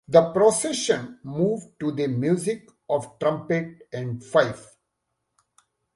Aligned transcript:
The 0.07 0.31
procession 0.33 1.19
moved 1.21 1.79
to 1.79 1.91
the 1.91 2.07
music 2.07 2.67
of 2.89 3.19
trumpet 3.19 3.87
and 3.93 4.25
fife. 4.25 4.73